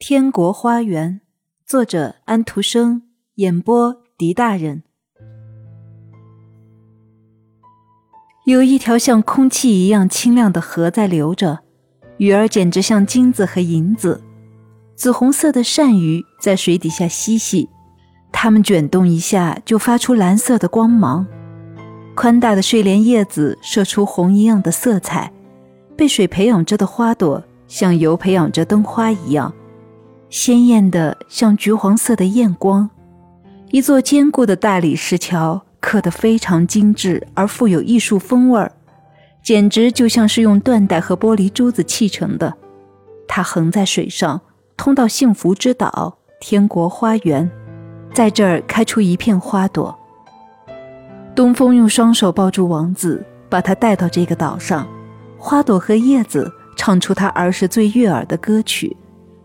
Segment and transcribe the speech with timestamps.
[0.00, 1.20] 天国花园，
[1.66, 3.02] 作者安徒生，
[3.34, 4.84] 演播狄大人。
[8.46, 11.58] 有一条像空气一样清亮的河在流着，
[12.18, 14.22] 鱼儿简直像金子和银子。
[14.94, 17.68] 紫红色的鳝鱼在水底下嬉戏，
[18.30, 21.26] 它们卷动一下就发出蓝色的光芒。
[22.14, 25.32] 宽大的睡莲叶子射出红一样的色彩，
[25.96, 29.52] 被水培养着的花朵像油培养着灯花一样。
[30.30, 32.90] 鲜艳的像橘黄色的艳光，
[33.70, 38.70] 一座坚固的大理石桥刻得非常精致而富有艺术风味儿，
[39.42, 42.52] 简直就像是用缎带和玻璃珠子砌成的。
[43.26, 44.38] 它横在水上，
[44.76, 47.50] 通到幸福之岛——天国花园，
[48.12, 49.98] 在这儿开出一片花朵。
[51.34, 54.86] 东风用双手抱住王子，把他带到这个岛上，
[55.38, 58.94] 花朵和叶子唱出他儿时最悦耳的歌曲。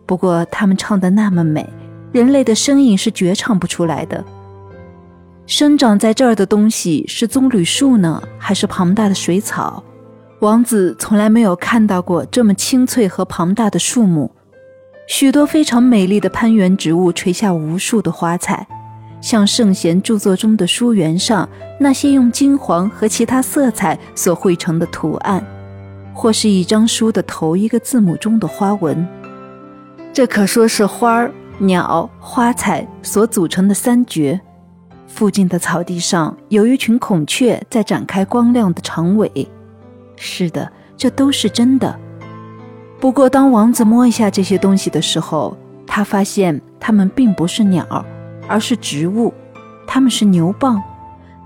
[0.05, 1.67] 不过，他们唱的那么美，
[2.11, 4.23] 人类的声音是绝唱不出来的。
[5.45, 9.83] 生长在这儿的东西是棕榈树呢，还是庞大的水草？
[10.39, 14.30] 王子从来没有看到过这么清脆和庞大的树木。
[15.08, 18.67] 许多非常美丽的攀援植物垂下无数的花彩，
[19.22, 21.47] 像圣贤著作中的书缘上
[21.80, 25.45] 那些用金黄和其他色彩所绘成的图案，
[26.13, 29.06] 或是一张书的头一个字母中的花纹。
[30.14, 34.39] 这可说是花儿、鸟、花彩所组成的三绝。
[35.08, 39.50] 附近的草地上有一群孔雀在展开光亮的长尾。
[40.16, 42.00] 是的，这都是真的。
[43.00, 48.06] 不过，当王子摸一下这些东西的时候，他发现它们并不是鸟，
[48.47, 49.34] 而是植物。
[49.88, 50.80] 它们是牛蒡，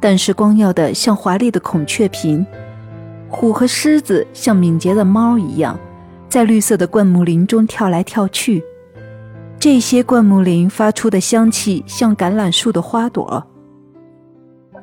[0.02, 2.46] 但是光耀的像华丽的孔雀屏。
[3.30, 5.80] 虎和狮子像敏捷的猫一样。
[6.30, 8.64] 在绿色的灌木林中跳来跳去，
[9.60, 13.46] 这些灌木林发出的香气像橄榄树的花朵，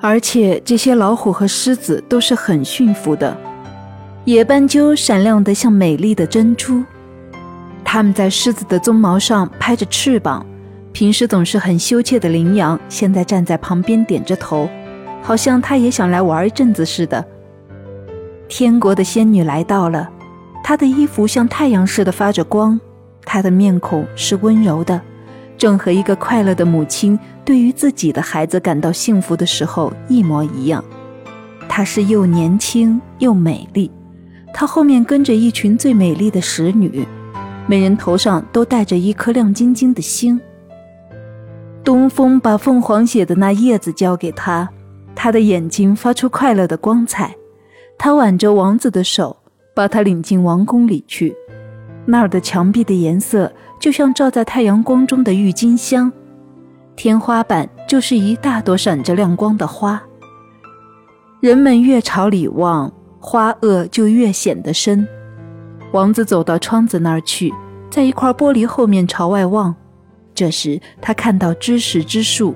[0.00, 3.36] 而且这些老虎和狮子都是很驯服的。
[4.24, 6.82] 野斑鸠闪亮得像美丽的珍珠，
[7.84, 10.44] 它们在狮子的鬃毛上拍着翅膀。
[10.92, 14.68] 平时总是很羞怯的羚羊，现在站在旁边点着头，
[15.20, 17.22] 好像它也想来玩一阵子似的。
[18.48, 20.08] 天国的仙女来到了。
[20.64, 22.80] 她的衣服像太阳似的发着光，
[23.26, 24.98] 她的面孔是温柔的，
[25.58, 30.82] 正和一个快乐的母亲对于自己的孩子感到幸福的时候一模一样。
[31.68, 33.90] 她是又年轻又美丽，
[34.54, 37.06] 她后面跟着一群最美丽的使女，
[37.66, 40.40] 每人头上都戴着一颗亮晶晶的星。
[41.84, 44.66] 东风把凤凰写的那叶子交给她，
[45.14, 47.36] 她的眼睛发出快乐的光彩，
[47.98, 49.43] 她挽着王子的手。
[49.74, 51.34] 把他领进王宫里去，
[52.06, 56.10] 那儿的墙壁的颜色就像照在太阳光中的郁金香，
[56.94, 60.00] 天花板就是一大朵闪着亮光的花。
[61.40, 65.06] 人们越朝里望，花萼就越显得深。
[65.92, 67.52] 王子走到窗子那儿去，
[67.90, 69.74] 在一块玻璃后面朝外望。
[70.34, 72.54] 这时他看到知识之树，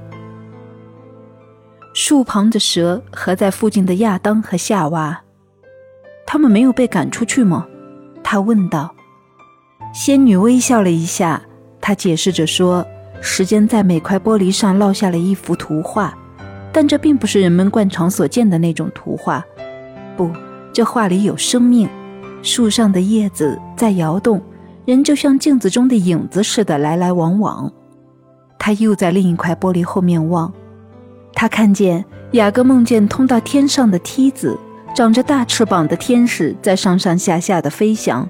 [1.95, 5.21] 树旁的蛇和在附近的亚当和夏娃。
[6.31, 7.67] 他们没有被赶出去吗？
[8.23, 8.95] 他问道。
[9.95, 11.41] 仙女微笑了一下，
[11.81, 12.87] 她解释着说
[13.23, 16.15] ：“时间在每块玻璃上烙下了一幅图画，
[16.71, 19.43] 但这并不是人们惯常所见的那种图画。
[20.19, 20.31] 不，
[20.71, 21.89] 这画里有生命，
[22.43, 24.43] 树上的叶子在摇动，
[24.85, 27.73] 人就像镜子中的影子似的来来往往。”
[28.61, 30.53] 他又在另一块玻璃后面望，
[31.33, 34.59] 他看见雅各梦见通到天上的梯子。
[34.99, 38.29] 长着大翅膀的天使在上上下下的飞翔。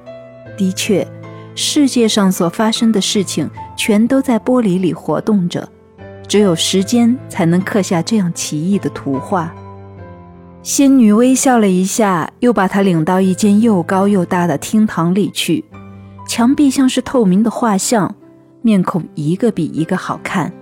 [0.54, 1.08] 的确，
[1.54, 5.66] 世界上所发生的事情全都在玻璃里活动着，
[6.26, 9.50] 只有时间才能刻下这样奇异的图画。
[10.62, 15.64] 仙女微笑了一下，又把她领到一间又高又大的厅堂里去。
[16.28, 18.14] 墙壁像是透明的画像，
[18.60, 20.52] 面孔一个比一个好看。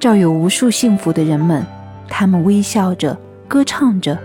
[0.00, 1.64] 这有无数幸福的人们，
[2.08, 3.16] 他们微笑着，
[3.46, 4.18] 歌唱着。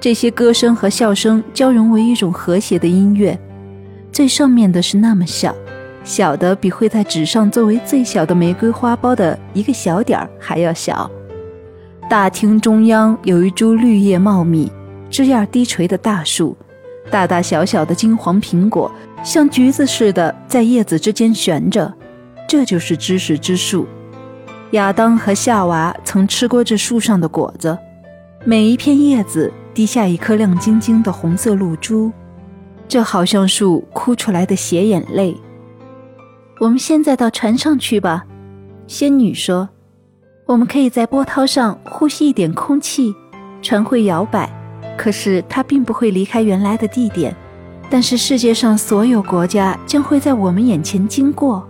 [0.00, 3.38] 这些歌声和笑声交融为一种和谐的音乐。
[4.10, 5.54] 最上面的是那么小，
[6.02, 11.08] 小的比会在纸上作为最小的玫瑰花苞的一个小点儿还要小。
[12.08, 14.72] 大厅中央有一株绿叶茂密、
[15.10, 16.56] 枝叶低垂的大树，
[17.10, 18.90] 大大小小的金黄苹果
[19.22, 21.92] 像橘子似的在叶子之间悬着。
[22.48, 23.86] 这就是知识之树。
[24.70, 27.78] 亚当和夏娃曾吃过这树上的果子，
[28.44, 29.52] 每一片叶子。
[29.72, 32.10] 滴下一颗亮晶晶的红色露珠，
[32.88, 35.36] 这好像树哭出来的血眼泪。
[36.58, 38.26] 我们现在到船上去吧。
[38.86, 39.68] 仙女说
[40.46, 43.14] ：“我们可以在波涛上呼吸一点空气，
[43.62, 44.50] 船会摇摆，
[44.98, 47.34] 可是它并不会离开原来的地点。
[47.88, 51.66] 但是世界上所有国家将会在我们眼前经过，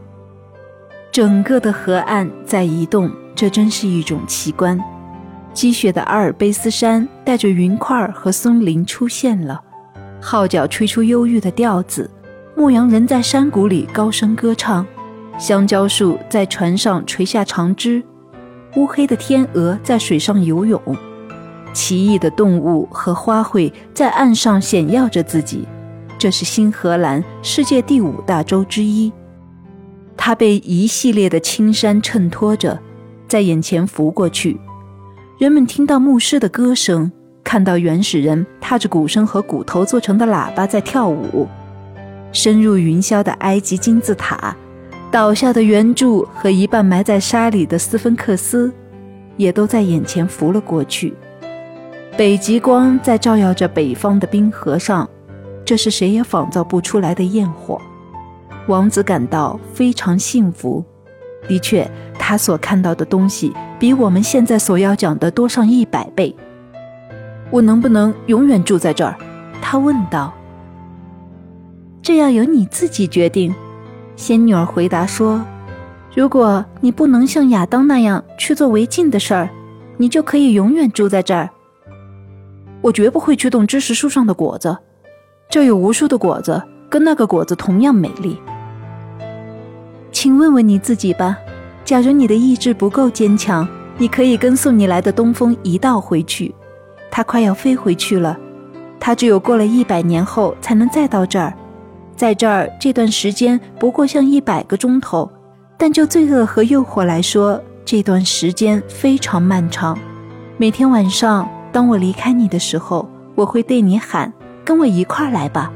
[1.13, 4.79] 整个的河岸在移动，这真是一种奇观。
[5.53, 9.61] 积雪的阿尔卑斯山带着云块和松林出现了，
[10.21, 12.11] 号角吹出忧郁的调子。”
[12.57, 14.87] 牧羊人在山谷里高声歌唱，
[15.39, 18.03] 香蕉树在船上垂下长枝，
[18.77, 20.81] 乌黑的天鹅在水上游泳，
[21.73, 25.67] 奇异的动物和花卉在岸上显耀着自己。
[26.19, 29.11] 这是新荷兰世界第五大洲之一，
[30.15, 32.79] 它被一系列的青山衬托着，
[33.27, 34.61] 在眼前浮过去。
[35.41, 37.11] 人们听到牧师的歌声，
[37.43, 41.49] 看到原始人踏着鼓声和骨头做成的喇叭在跳舞。
[42.31, 44.55] 深入云霄的埃及金字塔，
[45.11, 48.71] 倒下的圆柱和一半埋在沙里的斯芬克斯，
[49.39, 51.15] 也都在眼前浮了过去。
[52.19, 55.09] 北极光在照耀着北方的冰河上，
[55.65, 57.81] 这是谁也仿造不出来的焰火。
[58.67, 60.85] 王子感到非常幸福。
[61.49, 61.91] 的确，
[62.31, 66.33] 他所看到的东西比我们现在所要讲的多上一百倍。
[67.51, 69.17] 我能不能永远住在这儿？
[69.61, 70.33] 他问道。
[72.01, 73.53] 这要由你自己决定，
[74.15, 75.45] 仙女儿回答说
[76.15, 79.51] ：“如果你不能像亚当那样去做违禁的事儿，
[79.97, 81.51] 你就可以永远住在这儿。
[82.81, 84.79] 我绝不会去动知识树上的果子，
[85.49, 88.41] 这有无数的果子，跟那个果子同样美丽。
[90.13, 91.37] 请问问你自己吧，
[91.91, 93.67] 假如你的意志不够坚强，
[93.99, 96.55] 你可以跟送你来的东风一道回去。
[97.11, 98.39] 它快要飞回去了，
[99.01, 101.53] 它只有过了一百年后才能再到这儿。”
[102.15, 105.29] 在这儿，这段时间不过像一百个钟头，
[105.77, 109.99] 但就罪恶和诱惑来说，这段时间非常漫长。
[110.59, 114.33] 每天晚上，当我离开你的时候，我会对你喊
[114.65, 115.73] ：“跟我一块来吧。”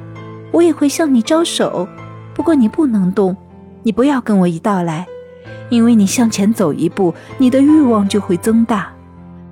[0.54, 1.88] 我也会向你招手，
[2.32, 3.36] 不过你不能动，
[3.82, 5.04] 你不要跟我一道来，
[5.70, 8.92] 因为你向前走一步，你的欲望就会增大，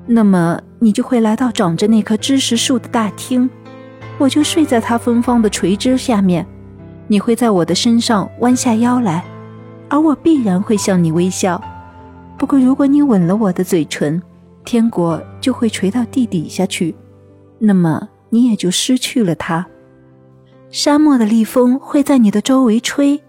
[0.06, 3.48] 那么你就会来到长着那棵知识树的大厅，
[4.18, 6.46] 我就睡在它芬芳的垂枝下面。
[7.08, 9.24] 你会在我的身上弯下腰来，
[9.88, 11.60] 而我必然会向你微笑。
[12.38, 14.20] 不过，如果你吻了我的嘴唇，
[14.64, 16.94] 天国就会垂到地底下去，
[17.58, 19.66] 那么你也就失去了它。
[20.70, 23.20] 沙漠的厉风会在你的周围吹，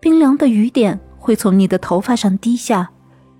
[0.00, 2.90] 冰凉的雨点会从你的头发上滴下，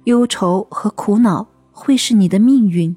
[0.04, 2.94] 忧愁和苦恼会是你的命运。